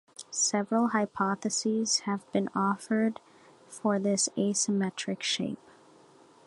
Several 0.31 0.87
hypotheses 0.87 1.99
have 2.05 2.21
been 2.31 2.49
offered 2.55 3.19
for 3.69 3.99
this 3.99 4.29
asymmetric 4.35 5.21
shape. 5.21 5.59